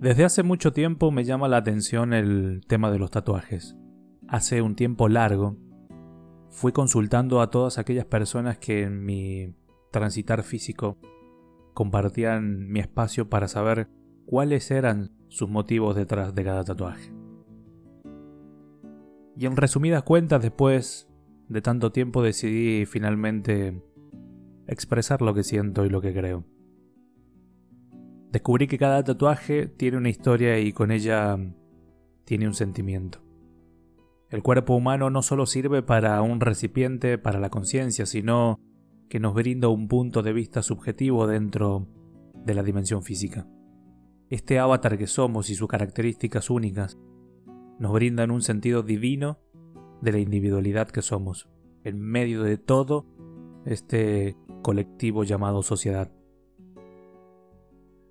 [0.00, 3.76] Desde hace mucho tiempo me llama la atención el tema de los tatuajes.
[4.28, 5.56] Hace un tiempo largo
[6.50, 9.56] fui consultando a todas aquellas personas que en mi
[9.90, 10.98] transitar físico
[11.74, 13.88] compartían mi espacio para saber
[14.24, 17.12] cuáles eran sus motivos detrás de cada tatuaje.
[19.36, 21.08] Y en resumidas cuentas, después
[21.48, 23.82] de tanto tiempo decidí finalmente
[24.68, 26.44] expresar lo que siento y lo que creo.
[28.30, 31.38] Descubrí que cada tatuaje tiene una historia y con ella
[32.24, 33.22] tiene un sentimiento.
[34.28, 38.60] El cuerpo humano no solo sirve para un recipiente para la conciencia, sino
[39.08, 41.88] que nos brinda un punto de vista subjetivo dentro
[42.34, 43.46] de la dimensión física.
[44.28, 46.98] Este avatar que somos y sus características únicas
[47.78, 49.38] nos brindan un sentido divino
[50.02, 51.48] de la individualidad que somos,
[51.84, 53.06] en medio de todo
[53.64, 56.12] este colectivo llamado sociedad.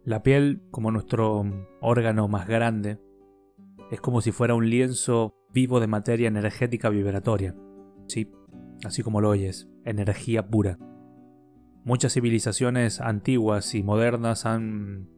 [0.08, 1.44] La piel, como nuestro
[1.81, 2.97] órgano más grande,
[3.91, 7.58] es como si fuera un lienzo vivo de materia energética vibratoria.
[8.08, 8.31] Sí,
[8.86, 10.80] así como lo oyes, energía pura.
[11.83, 15.09] Muchas civilizaciones antiguas y modernas han,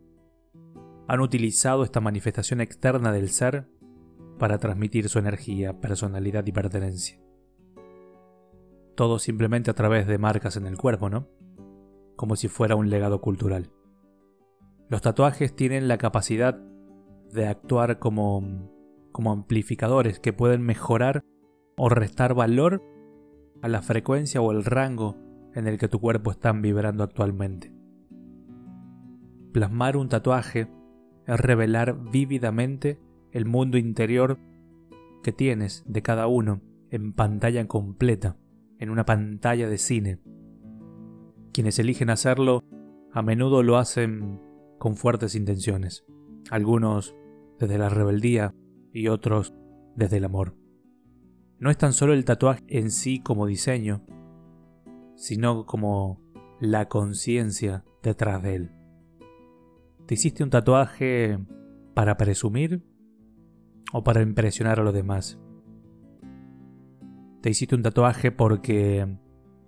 [1.08, 3.70] han utilizado esta manifestación externa del ser
[4.40, 7.22] para transmitir su energía, personalidad y pertenencia.
[8.96, 11.30] Todo simplemente a través de marcas en el cuerpo, ¿no?
[12.16, 13.70] Como si fuera un legado cultural.
[14.90, 16.60] Los tatuajes tienen la capacidad
[17.32, 18.72] de actuar como,
[19.12, 21.22] como amplificadores que pueden mejorar
[21.78, 22.84] o restar valor
[23.62, 25.16] a la frecuencia o el rango
[25.54, 27.72] en el que tu cuerpo está vibrando actualmente.
[29.54, 30.72] Plasmar un tatuaje
[31.28, 33.00] es revelar vívidamente
[33.32, 34.40] el mundo interior
[35.22, 38.38] que tienes de cada uno en pantalla completa,
[38.80, 40.20] en una pantalla de cine.
[41.54, 42.64] Quienes eligen hacerlo
[43.12, 44.49] a menudo lo hacen
[44.80, 46.06] con fuertes intenciones,
[46.50, 47.16] algunos
[47.60, 48.56] desde la rebeldía
[48.92, 49.54] y otros
[49.96, 50.56] desde el amor.
[51.60, 54.06] No es tan solo el tatuaje en sí como diseño,
[55.16, 56.22] sino como
[56.62, 58.72] la conciencia detrás de él.
[60.08, 61.38] ¿Te hiciste un tatuaje
[61.94, 62.82] para presumir
[63.94, 65.38] o para impresionar a los demás?
[67.42, 69.18] ¿Te hiciste un tatuaje porque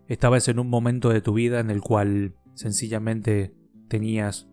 [0.07, 3.53] estabas en un momento de tu vida en el cual sencillamente
[3.87, 4.50] tenías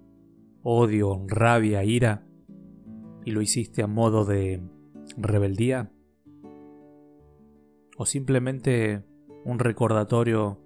[0.71, 2.27] odio, rabia, ira,
[3.25, 4.63] y lo hiciste a modo de
[5.17, 5.91] rebeldía?
[7.97, 9.03] ¿O simplemente
[9.47, 10.61] un recordatorio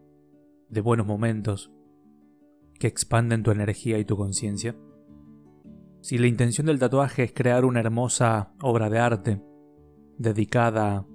[0.68, 1.72] de buenos momentos
[2.80, 4.74] que expanden tu energía y tu conciencia?
[6.00, 9.40] Si la intención del tatuaje es crear una hermosa obra de arte
[10.19, 11.06] dedicada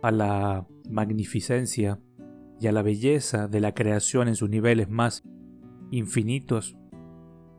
[0.00, 2.00] a la magnificencia
[2.60, 5.24] y a la belleza de la creación en sus niveles más
[5.90, 6.76] infinitos,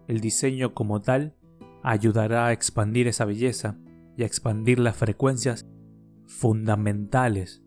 [0.08, 1.36] el diseño como tal
[1.84, 3.78] ayudará a expandir esa belleza
[4.16, 5.68] y a expandir las frecuencias
[6.26, 7.64] fundamentales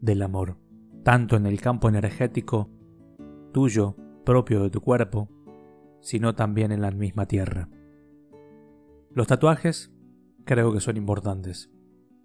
[0.00, 0.58] del amor,
[1.02, 2.70] tanto en el campo energético
[3.52, 5.30] tuyo, propio de tu cuerpo,
[6.00, 7.68] sino también en la misma tierra.
[9.10, 9.92] Los tatuajes
[10.44, 11.70] creo que son importantes.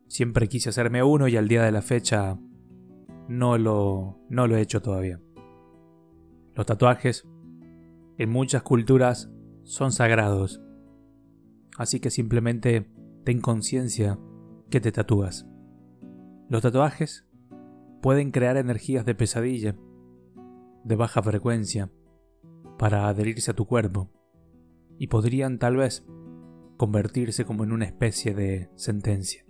[0.07, 2.37] Siempre quise hacerme uno y al día de la fecha
[3.27, 5.19] no lo, no lo he hecho todavía.
[6.53, 7.27] Los tatuajes
[8.17, 9.32] en muchas culturas
[9.63, 10.61] son sagrados.
[11.77, 12.89] Así que simplemente
[13.23, 14.19] ten conciencia
[14.69, 15.47] que te tatúas.
[16.49, 17.25] Los tatuajes
[18.01, 19.75] pueden crear energías de pesadilla,
[20.83, 21.89] de baja frecuencia,
[22.77, 24.11] para adherirse a tu cuerpo,
[24.99, 26.05] y podrían tal vez
[26.77, 29.45] convertirse como en una especie de sentencia.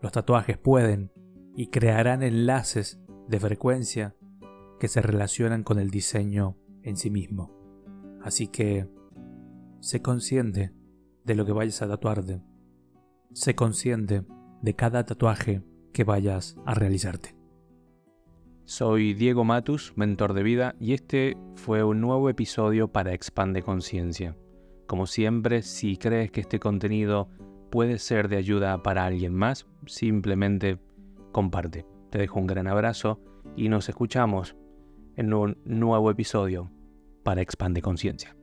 [0.00, 1.10] Los tatuajes pueden
[1.56, 4.14] y crearán enlaces de frecuencia
[4.78, 7.52] que se relacionan con el diseño en sí mismo.
[8.22, 8.88] Así que
[9.86, 10.72] Sé consciente
[11.22, 12.42] de lo que vayas a tatuarte.
[13.32, 14.24] Sé consciente
[14.60, 17.36] de cada tatuaje que vayas a realizarte.
[18.64, 24.36] Soy Diego Matus, mentor de vida, y este fue un nuevo episodio para Expande Conciencia.
[24.88, 27.28] Como siempre, si crees que este contenido
[27.70, 30.80] puede ser de ayuda para alguien más, simplemente
[31.30, 31.86] comparte.
[32.10, 33.20] Te dejo un gran abrazo
[33.54, 34.56] y nos escuchamos
[35.14, 36.72] en un nuevo episodio
[37.22, 38.36] para Expande Conciencia.